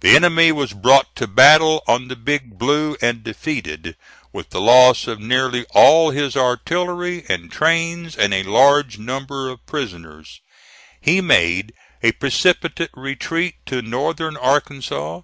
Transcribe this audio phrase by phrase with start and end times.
[0.00, 3.94] The enemy was brought to battle on the Big Blue and defeated,
[4.32, 9.64] with the loss of nearly all his artillery and trains and a large number of
[9.64, 10.40] prisoners.
[11.00, 11.72] He made
[12.02, 15.20] a precipitate retreat to Northern Arkansas.